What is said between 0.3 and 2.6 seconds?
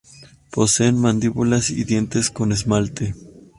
Poseen mandíbulas y dientes con